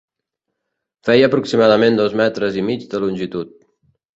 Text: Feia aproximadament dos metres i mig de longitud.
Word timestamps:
Feia 1.09 1.27
aproximadament 1.27 1.99
dos 2.01 2.17
metres 2.25 2.59
i 2.63 2.67
mig 2.71 2.89
de 2.95 3.03
longitud. 3.05 3.57